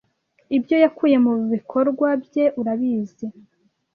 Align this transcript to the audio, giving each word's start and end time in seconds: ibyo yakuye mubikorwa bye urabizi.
ibyo 0.57 0.75
yakuye 0.83 1.15
mubikorwa 1.25 2.07
bye 2.23 2.45
urabizi. 2.59 3.25